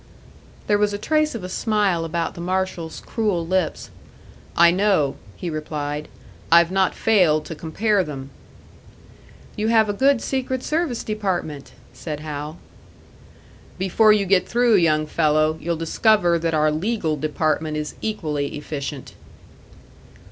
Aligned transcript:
There 0.65 0.79
was 0.79 0.93
a 0.93 0.97
trace 0.97 1.35
of 1.35 1.43
a 1.43 1.47
smile 1.47 2.03
about 2.05 2.33
the 2.33 2.41
marshal's 2.41 3.01
cruel 3.05 3.45
lips. 3.45 3.91
"I 4.57 4.71
know," 4.71 5.15
he 5.35 5.47
replied. 5.47 6.07
"I've 6.51 6.71
not 6.71 6.95
failed 6.95 7.45
to 7.45 7.53
compare 7.53 8.03
them." 8.03 8.31
"You 9.55 9.67
have 9.67 9.89
a 9.89 9.93
good 9.93 10.19
secret 10.19 10.63
service 10.63 11.03
department!" 11.03 11.73
said 11.93 12.21
Hal. 12.21 12.57
"Before 13.77 14.11
you 14.11 14.25
get 14.25 14.49
through, 14.49 14.77
young 14.77 15.05
fellow, 15.05 15.59
you'll 15.61 15.77
discover 15.77 16.39
that 16.39 16.55
our 16.55 16.71
legal 16.71 17.15
department 17.15 17.77
is 17.77 17.93
equally 18.01 18.55
efficient." 18.57 19.13